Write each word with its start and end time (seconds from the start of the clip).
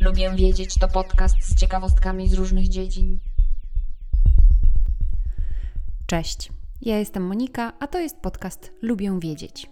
Lubię 0.00 0.30
wiedzieć 0.36 0.74
to 0.74 0.88
podcast 0.88 1.36
z 1.42 1.60
ciekawostkami 1.60 2.28
z 2.28 2.34
różnych 2.34 2.68
dziedzin. 2.68 3.18
Cześć, 6.06 6.52
ja 6.82 6.98
jestem 6.98 7.26
Monika, 7.26 7.72
a 7.78 7.86
to 7.86 7.98
jest 7.98 8.16
podcast 8.16 8.72
Lubię 8.82 9.18
wiedzieć. 9.20 9.70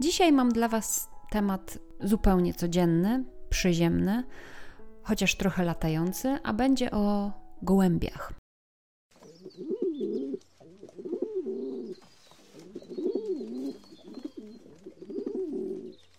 Dzisiaj 0.00 0.32
mam 0.32 0.48
dla 0.48 0.68
Was 0.68 1.08
temat 1.30 1.78
zupełnie 2.00 2.54
codzienny, 2.54 3.24
przyziemny, 3.50 4.24
chociaż 5.08 5.34
trochę 5.34 5.64
latający, 5.64 6.38
a 6.42 6.52
będzie 6.52 6.90
o 6.90 7.32
gołębiach. 7.62 8.32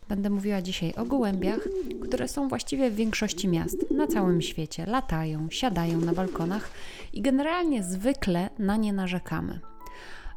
Będę 0.08 0.30
mówiła 0.30 0.62
dzisiaj 0.62 0.94
o 0.94 1.06
gołębiach, 1.06 1.60
które 2.04 2.28
są 2.28 2.48
właściwie 2.48 2.92
w 2.92 2.96
większości 2.96 3.48
miast 3.48 3.92
na 3.92 4.08
całym 4.08 4.42
świecie. 4.42 4.86
Latają, 4.86 5.48
siadają 5.52 6.00
na 6.02 6.14
balkonach 6.14 6.70
i 7.14 7.22
generalnie 7.22 7.84
zwykle 7.84 8.50
na 8.60 8.78
nie 8.78 8.94
narzekamy. 8.94 9.60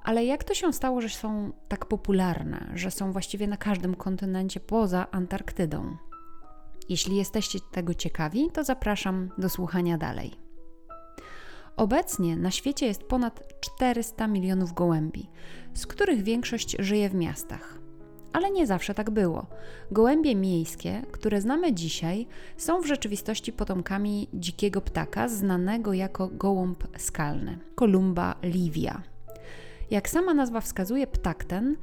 Ale 0.04 0.24
jak 0.24 0.44
to 0.44 0.54
się 0.54 0.72
stało, 0.72 1.00
że 1.00 1.08
są 1.08 1.52
tak 1.68 1.86
popularne, 1.86 2.72
że 2.74 2.90
są 2.90 3.12
właściwie 3.12 3.46
na 3.46 3.56
każdym 3.56 3.94
kontynencie 3.94 4.60
poza 4.60 5.10
Antarktydą? 5.10 5.96
Jeśli 6.92 7.16
jesteście 7.16 7.58
tego 7.70 7.94
ciekawi, 7.94 8.50
to 8.52 8.64
zapraszam 8.64 9.28
do 9.38 9.48
słuchania 9.48 9.98
dalej. 9.98 10.30
Obecnie 11.76 12.36
na 12.36 12.50
świecie 12.50 12.86
jest 12.86 13.02
ponad 13.02 13.60
400 13.60 14.26
milionów 14.26 14.72
gołębi, 14.72 15.28
z 15.74 15.86
których 15.86 16.22
większość 16.22 16.76
żyje 16.78 17.08
w 17.08 17.14
miastach. 17.14 17.78
Ale 18.32 18.50
nie 18.50 18.66
zawsze 18.66 18.94
tak 18.94 19.10
było. 19.10 19.46
Gołębie 19.90 20.34
miejskie, 20.34 21.02
które 21.12 21.40
znamy 21.40 21.72
dzisiaj, 21.72 22.26
są 22.56 22.80
w 22.80 22.86
rzeczywistości 22.86 23.52
potomkami 23.52 24.28
dzikiego 24.34 24.80
ptaka 24.80 25.28
znanego 25.28 25.92
jako 25.92 26.28
gołąb 26.28 26.84
skalny 26.98 27.58
Columba 27.74 28.34
livia. 28.42 29.02
Jak 29.90 30.08
sama 30.08 30.34
nazwa 30.34 30.60
wskazuje, 30.60 31.06
ptak 31.06 31.44
ten 31.44 31.76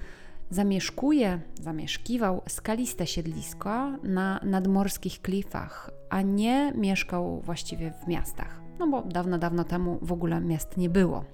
zamieszkuje, 0.50 1.40
zamieszkiwał 1.62 2.42
skaliste 2.48 3.08
siedliska 3.08 3.98
na 4.04 4.40
nadmorskich 4.44 5.22
klifach, 5.22 5.92
a 6.10 6.22
nie 6.22 6.74
mieszkał 6.76 7.42
właściwie 7.42 7.92
w 7.92 8.08
miastach. 8.08 8.59
No 8.80 8.88
bo 8.88 9.02
dawno, 9.02 9.38
dawno 9.38 9.64
temu 9.64 10.00
w 10.02 10.12
ogóle 10.12 10.42
miast 10.42 10.78
nie 10.78 10.90
było. 10.90 11.26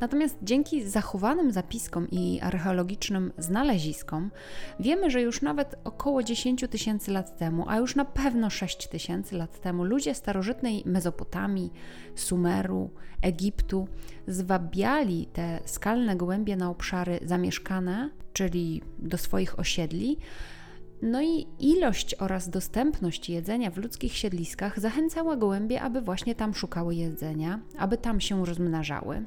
Natomiast 0.00 0.36
dzięki 0.42 0.88
zachowanym 0.88 1.52
zapiskom 1.52 2.10
i 2.10 2.40
archeologicznym 2.40 3.32
znaleziskom 3.38 4.30
wiemy, 4.80 5.10
że 5.10 5.22
już 5.22 5.42
nawet 5.42 5.74
około 5.84 6.22
10 6.22 6.64
tysięcy 6.70 7.10
lat 7.10 7.38
temu, 7.38 7.64
a 7.68 7.76
już 7.76 7.96
na 7.96 8.04
pewno 8.04 8.50
6 8.50 8.88
tysięcy 8.88 9.36
lat 9.36 9.60
temu, 9.60 9.84
ludzie 9.84 10.14
starożytnej 10.14 10.82
Mezopotamii, 10.86 11.72
Sumeru, 12.14 12.90
Egiptu 13.22 13.88
zwabiali 14.26 15.26
te 15.26 15.60
skalne 15.64 16.16
gołębie 16.16 16.56
na 16.56 16.70
obszary 16.70 17.20
zamieszkane, 17.24 18.10
czyli 18.32 18.82
do 18.98 19.18
swoich 19.18 19.58
osiedli. 19.58 20.18
No 21.02 21.22
i 21.22 21.46
ilość 21.58 22.14
oraz 22.14 22.48
dostępność 22.48 23.30
jedzenia 23.30 23.70
w 23.70 23.76
ludzkich 23.76 24.16
siedliskach 24.16 24.80
zachęcała 24.80 25.36
gołębie, 25.36 25.82
aby 25.82 26.00
właśnie 26.00 26.34
tam 26.34 26.54
szukały 26.54 26.94
jedzenia, 26.94 27.60
aby 27.78 27.98
tam 27.98 28.20
się 28.20 28.46
rozmnażały. 28.46 29.24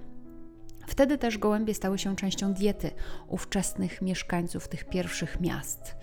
Wtedy 0.88 1.18
też 1.18 1.38
gołębie 1.38 1.74
stały 1.74 2.00
się 2.00 2.16
częścią 2.16 2.54
diety 2.54 2.92
ówczesnych 3.28 4.02
mieszkańców 4.02 4.68
tych 4.68 4.86
pierwszych 4.86 5.40
miast. 5.42 5.96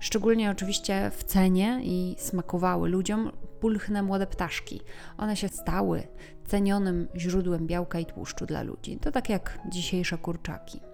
Szczególnie 0.00 0.50
oczywiście 0.50 1.10
w 1.10 1.24
cenie 1.24 1.80
i 1.82 2.16
smakowały 2.18 2.88
ludziom 2.88 3.30
pulchne 3.60 4.02
młode 4.02 4.26
ptaszki. 4.26 4.80
One 5.18 5.36
się 5.36 5.48
stały 5.48 6.02
cenionym 6.46 7.08
źródłem 7.16 7.66
białka 7.66 7.98
i 8.00 8.06
tłuszczu 8.06 8.46
dla 8.46 8.62
ludzi. 8.62 8.98
To 8.98 9.12
tak 9.12 9.28
jak 9.28 9.58
dzisiejsze 9.68 10.18
kurczaki. 10.18 10.91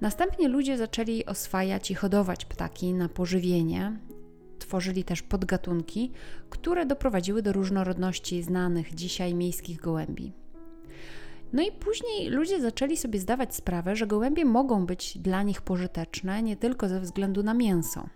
Następnie 0.00 0.48
ludzie 0.48 0.78
zaczęli 0.78 1.26
oswajać 1.26 1.90
i 1.90 1.94
hodować 1.94 2.44
ptaki 2.44 2.94
na 2.94 3.08
pożywienie. 3.08 3.98
Tworzyli 4.58 5.04
też 5.04 5.22
podgatunki, 5.22 6.12
które 6.50 6.86
doprowadziły 6.86 7.42
do 7.42 7.52
różnorodności 7.52 8.42
znanych 8.42 8.94
dzisiaj 8.94 9.34
miejskich 9.34 9.80
gołębi. 9.80 10.32
No 11.52 11.62
i 11.62 11.72
później 11.72 12.30
ludzie 12.30 12.60
zaczęli 12.60 12.96
sobie 12.96 13.18
zdawać 13.18 13.54
sprawę, 13.54 13.96
że 13.96 14.06
gołębie 14.06 14.44
mogą 14.44 14.86
być 14.86 15.18
dla 15.18 15.42
nich 15.42 15.62
pożyteczne 15.62 16.42
nie 16.42 16.56
tylko 16.56 16.88
ze 16.88 17.00
względu 17.00 17.42
na 17.42 17.54
mięso. 17.54 18.08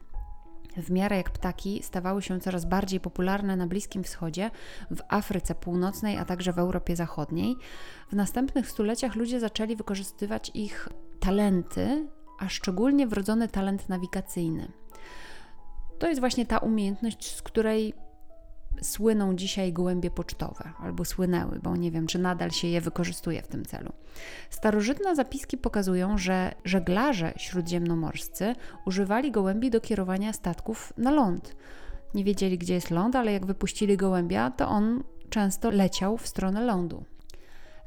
W 0.76 0.90
miarę 0.90 1.16
jak 1.16 1.30
ptaki 1.30 1.82
stawały 1.82 2.22
się 2.22 2.40
coraz 2.40 2.64
bardziej 2.64 3.00
popularne 3.00 3.56
na 3.56 3.66
Bliskim 3.66 4.04
Wschodzie, 4.04 4.50
w 4.90 5.00
Afryce 5.08 5.54
Północnej, 5.54 6.16
a 6.16 6.24
także 6.24 6.52
w 6.52 6.58
Europie 6.58 6.96
Zachodniej, 6.96 7.56
w 8.10 8.16
następnych 8.16 8.70
stuleciach 8.70 9.14
ludzie 9.14 9.40
zaczęli 9.40 9.76
wykorzystywać 9.76 10.50
ich 10.54 10.88
talenty, 11.20 12.08
a 12.38 12.48
szczególnie 12.48 13.06
wrodzony 13.06 13.48
talent 13.48 13.88
nawigacyjny. 13.88 14.72
To 15.98 16.08
jest 16.08 16.20
właśnie 16.20 16.46
ta 16.46 16.58
umiejętność, 16.58 17.34
z 17.36 17.42
której 17.42 17.94
słyną 18.82 19.36
dzisiaj 19.36 19.72
gołębie 19.72 20.10
pocztowe, 20.10 20.72
albo 20.78 21.04
słynęły, 21.04 21.60
bo 21.62 21.76
nie 21.76 21.90
wiem, 21.90 22.06
czy 22.06 22.18
nadal 22.18 22.50
się 22.50 22.68
je 22.68 22.80
wykorzystuje 22.80 23.42
w 23.42 23.48
tym 23.48 23.64
celu. 23.64 23.92
Starożytne 24.50 25.16
zapiski 25.16 25.58
pokazują, 25.58 26.18
że 26.18 26.54
żeglarze 26.64 27.32
śródziemnomorscy 27.36 28.54
używali 28.86 29.30
gołębi 29.30 29.70
do 29.70 29.80
kierowania 29.80 30.32
statków 30.32 30.92
na 30.96 31.10
ląd. 31.10 31.56
Nie 32.14 32.24
wiedzieli, 32.24 32.58
gdzie 32.58 32.74
jest 32.74 32.90
ląd, 32.90 33.16
ale 33.16 33.32
jak 33.32 33.46
wypuścili 33.46 33.96
gołębia, 33.96 34.50
to 34.50 34.68
on 34.68 35.04
często 35.30 35.70
leciał 35.70 36.16
w 36.16 36.28
stronę 36.28 36.60
lądu. 36.60 37.04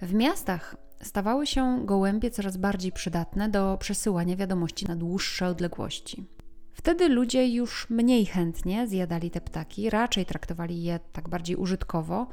W 0.02 0.14
miastach 0.14 0.76
stawały 1.04 1.48
się 1.48 1.86
gołębie 1.86 2.32
coraz 2.32 2.58
bardziej 2.58 2.92
przydatne 2.92 3.50
do 3.50 3.78
przesyłania 3.80 4.36
wiadomości 4.36 4.86
na 4.86 4.96
dłuższe 4.96 5.48
odległości. 5.48 6.26
Wtedy 6.74 7.10
ludzie 7.10 7.48
już 7.48 7.90
mniej 7.90 8.26
chętnie 8.26 8.88
zjadali 8.88 9.32
te 9.32 9.42
ptaki, 9.42 9.90
raczej 9.90 10.26
traktowali 10.26 10.84
je 10.84 11.00
tak 11.12 11.30
bardziej 11.30 11.56
użytkowo, 11.56 12.28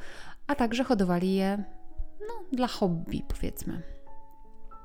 a 0.46 0.54
także 0.54 0.84
hodowali 0.84 1.34
je 1.34 1.64
no, 2.20 2.44
dla 2.52 2.66
hobby, 2.66 3.22
powiedzmy. 3.28 3.82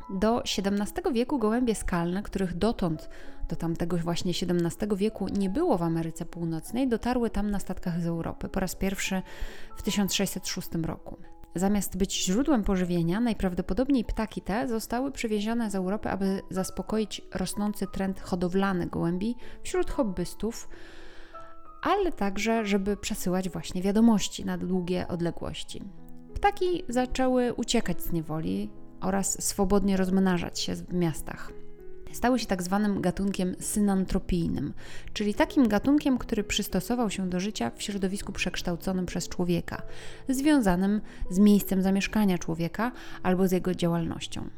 Do 0.09 0.41
XVII 0.41 1.13
wieku 1.13 1.39
gołębie 1.39 1.75
skalne, 1.75 2.23
których 2.23 2.57
dotąd, 2.57 3.09
do 3.49 3.55
tamtego 3.55 3.97
właśnie 3.97 4.31
XVII 4.31 4.95
wieku 4.95 5.27
nie 5.27 5.49
było 5.49 5.77
w 5.77 5.83
Ameryce 5.83 6.25
Północnej, 6.25 6.87
dotarły 6.87 7.29
tam 7.29 7.51
na 7.51 7.59
statkach 7.59 8.01
z 8.01 8.05
Europy 8.05 8.49
po 8.49 8.59
raz 8.59 8.75
pierwszy 8.75 9.21
w 9.75 9.81
1606 9.81 10.69
roku. 10.83 11.17
Zamiast 11.55 11.97
być 11.97 12.25
źródłem 12.25 12.63
pożywienia, 12.63 13.19
najprawdopodobniej 13.19 14.05
ptaki 14.05 14.41
te 14.41 14.67
zostały 14.67 15.11
przywiezione 15.11 15.71
z 15.71 15.75
Europy, 15.75 16.09
aby 16.09 16.41
zaspokoić 16.49 17.21
rosnący 17.33 17.87
trend 17.87 18.21
hodowlany 18.21 18.87
gołębi 18.87 19.35
wśród 19.63 19.91
hobbystów, 19.91 20.69
ale 21.81 22.11
także, 22.11 22.65
żeby 22.65 22.97
przesyłać 22.97 23.49
właśnie 23.49 23.81
wiadomości 23.81 24.45
na 24.45 24.57
długie 24.57 25.07
odległości. 25.07 25.81
Ptaki 26.33 26.83
zaczęły 26.89 27.53
uciekać 27.53 28.01
z 28.01 28.11
niewoli 28.11 28.69
oraz 29.01 29.43
swobodnie 29.43 29.97
rozmnażać 29.97 30.59
się 30.59 30.75
w 30.75 30.93
miastach 30.93 31.62
stały 32.13 32.39
się 32.39 32.45
tak 32.45 32.63
zwanym 32.63 33.01
gatunkiem 33.01 33.55
synantropijnym, 33.59 34.73
czyli 35.13 35.33
takim 35.33 35.67
gatunkiem, 35.67 36.17
który 36.17 36.43
przystosował 36.43 37.09
się 37.09 37.29
do 37.29 37.39
życia 37.39 37.71
w 37.75 37.83
środowisku 37.83 38.31
przekształconym 38.31 39.05
przez 39.05 39.29
człowieka, 39.29 39.81
związanym 40.29 41.01
z 41.29 41.39
miejscem 41.39 41.81
zamieszkania 41.81 42.37
człowieka 42.37 42.91
albo 43.23 43.47
z 43.47 43.51
jego 43.51 43.75
działalnością. 43.75 44.49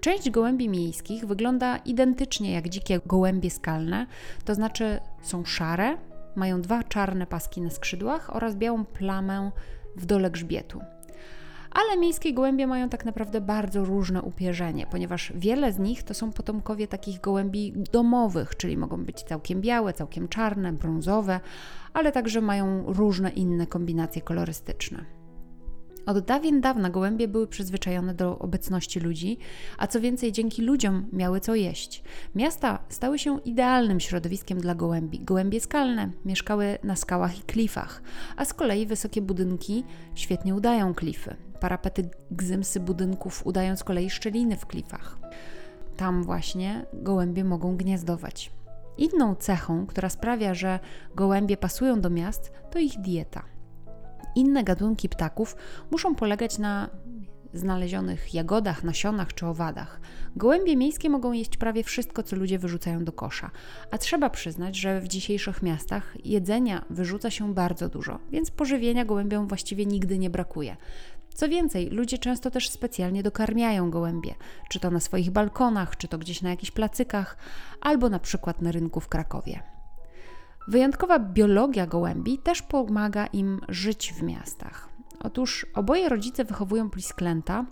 Część 0.00 0.30
gołębi 0.30 0.68
miejskich 0.68 1.26
wygląda 1.26 1.76
identycznie 1.76 2.52
jak 2.52 2.68
dzikie 2.68 3.00
gołębie 3.06 3.50
skalne, 3.50 4.06
to 4.44 4.54
znaczy 4.54 5.00
są 5.22 5.44
szare, 5.44 5.96
mają 6.36 6.62
dwa 6.62 6.82
czarne 6.82 7.26
paski 7.26 7.60
na 7.60 7.70
skrzydłach 7.70 8.36
oraz 8.36 8.54
białą 8.56 8.84
plamę 8.84 9.50
w 9.96 10.06
dole 10.06 10.30
grzbietu 10.30 10.80
ale 11.70 11.96
miejskie 11.96 12.34
gołębie 12.34 12.66
mają 12.66 12.88
tak 12.88 13.04
naprawdę 13.04 13.40
bardzo 13.40 13.84
różne 13.84 14.22
upierzenie, 14.22 14.86
ponieważ 14.90 15.32
wiele 15.36 15.72
z 15.72 15.78
nich 15.78 16.02
to 16.02 16.14
są 16.14 16.32
potomkowie 16.32 16.88
takich 16.88 17.20
gołębi 17.20 17.72
domowych, 17.92 18.56
czyli 18.56 18.76
mogą 18.76 19.04
być 19.04 19.22
całkiem 19.22 19.60
białe, 19.60 19.92
całkiem 19.92 20.28
czarne, 20.28 20.72
brązowe, 20.72 21.40
ale 21.92 22.12
także 22.12 22.40
mają 22.40 22.84
różne 22.86 23.30
inne 23.30 23.66
kombinacje 23.66 24.22
kolorystyczne. 24.22 25.20
Od 26.06 26.18
dawien 26.18 26.60
dawna 26.60 26.90
gołębie 26.90 27.28
były 27.28 27.46
przyzwyczajone 27.46 28.14
do 28.14 28.38
obecności 28.38 29.00
ludzi, 29.00 29.38
a 29.78 29.86
co 29.86 30.00
więcej, 30.00 30.32
dzięki 30.32 30.62
ludziom 30.62 31.06
miały 31.12 31.40
co 31.40 31.54
jeść. 31.54 32.02
Miasta 32.34 32.78
stały 32.88 33.18
się 33.18 33.40
idealnym 33.40 34.00
środowiskiem 34.00 34.60
dla 34.60 34.74
gołębi. 34.74 35.20
Gołębie 35.20 35.60
skalne 35.60 36.10
mieszkały 36.24 36.78
na 36.84 36.96
skałach 36.96 37.38
i 37.38 37.42
klifach, 37.42 38.02
a 38.36 38.44
z 38.44 38.54
kolei 38.54 38.86
wysokie 38.86 39.22
budynki 39.22 39.84
świetnie 40.14 40.54
udają 40.54 40.94
klify. 40.94 41.49
Parapety 41.60 42.10
gzymsy 42.30 42.80
budynków 42.80 43.46
udają 43.46 43.76
z 43.76 43.84
kolei 43.84 44.10
szczeliny 44.10 44.56
w 44.56 44.66
klifach. 44.66 45.18
Tam 45.96 46.24
właśnie 46.24 46.86
gołębie 46.92 47.44
mogą 47.44 47.76
gniazdować. 47.76 48.52
Inną 48.98 49.34
cechą, 49.34 49.86
która 49.86 50.08
sprawia, 50.08 50.54
że 50.54 50.78
gołębie 51.14 51.56
pasują 51.56 52.00
do 52.00 52.10
miast, 52.10 52.52
to 52.70 52.78
ich 52.78 53.00
dieta. 53.00 53.42
Inne 54.34 54.64
gatunki 54.64 55.08
ptaków 55.08 55.56
muszą 55.90 56.14
polegać 56.14 56.58
na 56.58 56.90
znalezionych 57.52 58.34
jagodach, 58.34 58.84
nasionach 58.84 59.34
czy 59.34 59.46
owadach. 59.46 60.00
Gołębie 60.36 60.76
miejskie 60.76 61.10
mogą 61.10 61.32
jeść 61.32 61.56
prawie 61.56 61.84
wszystko, 61.84 62.22
co 62.22 62.36
ludzie 62.36 62.58
wyrzucają 62.58 63.04
do 63.04 63.12
kosza, 63.12 63.50
a 63.90 63.98
trzeba 63.98 64.30
przyznać, 64.30 64.76
że 64.76 65.00
w 65.00 65.08
dzisiejszych 65.08 65.62
miastach 65.62 66.16
jedzenia 66.24 66.84
wyrzuca 66.90 67.30
się 67.30 67.54
bardzo 67.54 67.88
dużo, 67.88 68.18
więc 68.30 68.50
pożywienia 68.50 69.04
gołębiom 69.04 69.48
właściwie 69.48 69.86
nigdy 69.86 70.18
nie 70.18 70.30
brakuje. 70.30 70.76
Co 71.40 71.48
więcej, 71.48 71.90
ludzie 71.90 72.18
często 72.18 72.50
też 72.50 72.70
specjalnie 72.70 73.22
dokarmiają 73.22 73.90
gołębie, 73.90 74.34
czy 74.68 74.80
to 74.80 74.90
na 74.90 75.00
swoich 75.00 75.30
balkonach, 75.30 75.96
czy 75.96 76.08
to 76.08 76.18
gdzieś 76.18 76.42
na 76.42 76.50
jakichś 76.50 76.70
placykach, 76.70 77.36
albo 77.80 78.08
na 78.08 78.18
przykład 78.18 78.62
na 78.62 78.72
rynku 78.72 79.00
w 79.00 79.08
Krakowie. 79.08 79.62
Wyjątkowa 80.68 81.18
biologia 81.18 81.86
gołębi 81.86 82.38
też 82.38 82.62
pomaga 82.62 83.26
im 83.26 83.60
żyć 83.68 84.12
w 84.12 84.22
miastach. 84.22 84.88
Otóż 85.20 85.66
oboje 85.74 86.08
rodzice 86.08 86.44
wychowują 86.44 86.90
pisklęta, 86.90 87.64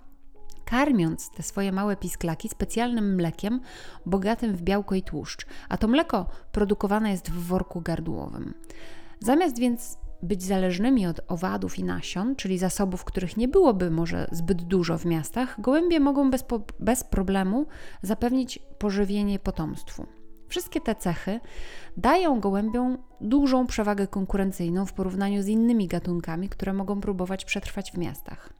karmiąc 0.65 1.31
te 1.31 1.43
swoje 1.43 1.71
małe 1.71 1.95
pisklaki 1.95 2.49
specjalnym 2.49 3.15
mlekiem 3.15 3.61
bogatym 4.05 4.55
w 4.55 4.61
białko 4.61 4.95
i 4.95 5.03
tłuszcz, 5.03 5.45
a 5.69 5.77
to 5.77 5.87
mleko 5.87 6.25
produkowane 6.51 7.11
jest 7.11 7.31
w 7.31 7.47
worku 7.47 7.81
gardłowym. 7.81 8.53
Zamiast 9.19 9.59
więc 9.59 9.97
być 10.23 10.43
zależnymi 10.43 11.07
od 11.07 11.21
owadów 11.27 11.79
i 11.79 11.83
nasion, 11.83 12.35
czyli 12.35 12.57
zasobów, 12.57 13.03
których 13.03 13.37
nie 13.37 13.47
byłoby 13.47 13.91
może 13.91 14.27
zbyt 14.31 14.61
dużo 14.61 14.97
w 14.97 15.05
miastach, 15.05 15.61
gołębie 15.61 15.99
mogą 15.99 16.31
bez, 16.31 16.43
po, 16.43 16.61
bez 16.79 17.03
problemu 17.03 17.65
zapewnić 18.01 18.59
pożywienie 18.77 19.39
potomstwu. 19.39 20.05
Wszystkie 20.47 20.81
te 20.81 20.95
cechy 20.95 21.39
dają 21.97 22.39
gołębiom 22.39 22.97
dużą 23.21 23.67
przewagę 23.67 24.07
konkurencyjną 24.07 24.85
w 24.85 24.93
porównaniu 24.93 25.41
z 25.43 25.47
innymi 25.47 25.87
gatunkami, 25.87 26.49
które 26.49 26.73
mogą 26.73 27.01
próbować 27.01 27.45
przetrwać 27.45 27.91
w 27.91 27.97
miastach. 27.97 28.53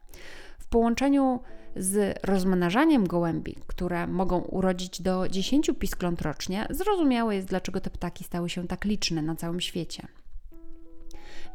W 0.59 0.67
połączeniu 0.67 1.39
z 1.75 2.19
rozmnażaniem 2.23 3.07
gołębi, 3.07 3.55
które 3.67 4.07
mogą 4.07 4.39
urodzić 4.39 5.01
do 5.01 5.29
10 5.29 5.71
piskląt 5.79 6.21
rocznie, 6.21 6.67
zrozumiałe 6.69 7.35
jest, 7.35 7.47
dlaczego 7.47 7.81
te 7.81 7.89
ptaki 7.89 8.23
stały 8.23 8.49
się 8.49 8.67
tak 8.67 8.85
liczne 8.85 9.21
na 9.21 9.35
całym 9.35 9.61
świecie. 9.61 10.07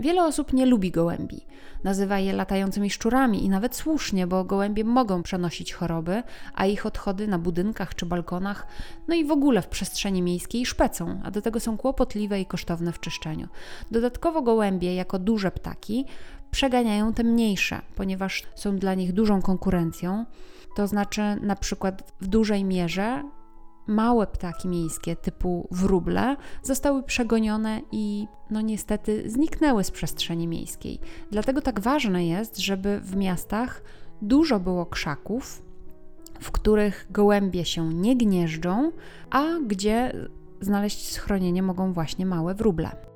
Wiele 0.00 0.25
osób 0.25 0.52
nie 0.52 0.67
lubi 0.67 0.91
gołębi. 0.91 1.46
Nazywa 1.85 2.19
je 2.19 2.32
latającymi 2.32 2.91
szczurami 2.91 3.44
i 3.44 3.49
nawet 3.49 3.76
słusznie, 3.76 4.26
bo 4.26 4.44
gołębie 4.44 4.85
mogą 4.85 5.23
przenosić 5.23 5.75
choroby, 5.75 6.23
a 6.55 6.67
ich 6.67 6.87
odchody 6.87 7.29
na 7.29 7.38
budynkach 7.38 7.94
czy 7.94 8.06
balkonach, 8.06 8.67
no 9.08 9.14
i 9.14 9.25
w 9.25 9.31
ogóle 9.31 9.62
w 9.62 9.69
przestrzeni 9.69 10.23
miejskiej 10.23 10.67
szpecą, 10.67 11.20
a 11.25 11.31
do 11.31 11.43
tego 11.43 11.61
są 11.61 11.76
kłopotliwe 11.76 12.41
i 12.41 12.46
kosztowne 12.46 12.93
w 12.93 13.00
czyszczeniu. 13.00 13.49
Dodatkowo 13.91 14.43
gołębie, 14.43 14.94
jako 14.94 15.19
duże 15.19 15.50
ptaki, 15.50 16.06
przeganiają 16.50 17.12
te 17.12 17.25
mniejsze, 17.25 17.81
ponieważ 17.94 18.43
są 18.55 18.76
dla 18.76 18.94
nich 18.94 19.12
dużą 19.12 19.43
konkurencją. 19.43 20.26
To 20.76 20.87
znaczy, 20.87 21.23
na 21.40 21.56
przykład 21.56 22.12
w 22.20 22.26
dużej 22.26 22.64
mierze 22.64 23.23
małe 23.86 24.26
ptaki 24.26 24.69
miejskie 24.69 25.16
typu 25.16 25.69
wróble 25.70 26.36
zostały 26.62 27.02
przegonione 27.02 27.81
i 27.92 28.26
no 28.50 28.60
niestety 28.60 29.31
zniknęły 29.31 29.84
z 29.84 29.90
przestrzeni 29.90 30.46
miejskiej. 30.48 30.98
Dlatego 31.31 31.60
tak 31.60 31.81
ważne 31.81 32.26
jest, 32.26 32.58
żeby 32.58 33.00
w 33.00 33.16
miastach 33.16 33.82
dużo 34.22 34.60
było 34.60 34.86
krzaków, 34.86 35.62
w 36.40 36.50
których 36.50 37.06
gołębie 37.10 37.64
się 37.64 37.94
nie 37.94 38.16
gnieżdżą, 38.16 38.92
a 39.31 39.44
gdzie 39.66 40.12
znaleźć 40.60 41.12
schronienie 41.12 41.62
mogą 41.62 41.92
właśnie 41.92 42.26
małe 42.26 42.54
wróble. 42.54 43.13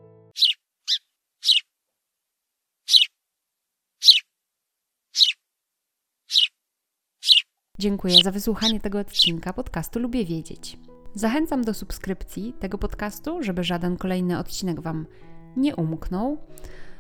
Dziękuję 7.78 8.14
za 8.24 8.30
wysłuchanie 8.30 8.80
tego 8.80 8.98
odcinka 8.98 9.52
podcastu 9.52 9.98
Lubię 9.98 10.24
Wiedzieć. 10.24 10.78
Zachęcam 11.14 11.64
do 11.64 11.74
subskrypcji 11.74 12.52
tego 12.52 12.78
podcastu, 12.78 13.42
żeby 13.42 13.64
żaden 13.64 13.96
kolejny 13.96 14.38
odcinek 14.38 14.80
Wam 14.80 15.06
nie 15.56 15.76
umknął. 15.76 16.38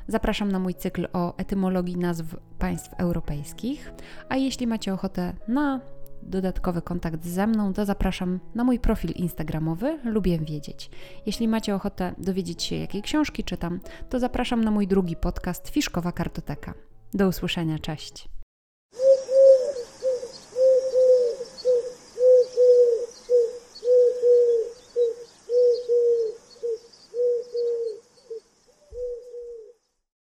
Zapraszam 0.08 0.52
na 0.52 0.58
mój 0.58 0.74
cykl 0.74 1.08
o 1.12 1.36
etymologii 1.36 1.96
nazw 1.96 2.24
państw 2.58 2.90
europejskich. 2.98 3.92
A 4.28 4.36
jeśli 4.36 4.66
macie 4.66 4.94
ochotę 4.94 5.32
na 5.48 5.80
dodatkowy 6.22 6.82
kontakt 6.82 7.26
ze 7.26 7.46
mną, 7.46 7.72
to 7.72 7.84
zapraszam 7.84 8.40
na 8.54 8.64
mój 8.64 8.78
profil 8.78 9.10
Instagramowy 9.10 9.98
Lubię 10.04 10.38
Wiedzieć. 10.38 10.90
Jeśli 11.26 11.48
macie 11.48 11.74
ochotę 11.74 12.14
dowiedzieć 12.18 12.62
się, 12.62 12.76
jakie 12.76 13.02
książki 13.02 13.44
czytam, 13.44 13.80
to 14.08 14.20
zapraszam 14.20 14.64
na 14.64 14.70
mój 14.70 14.86
drugi 14.86 15.16
podcast 15.16 15.68
Fiszkowa 15.68 16.12
Kartoteka. 16.12 16.74
Do 17.14 17.28
usłyszenia, 17.28 17.78
cześć. 17.78 18.37